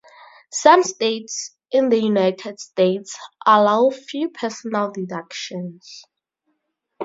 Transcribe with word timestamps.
Some 0.51 0.81
states 0.81 1.51
in 1.71 1.89
the 1.89 1.99
United 1.99 2.59
States 2.59 3.15
allow 3.45 3.91
few 3.91 4.29
personal 4.31 4.89
deductions. 4.89 6.05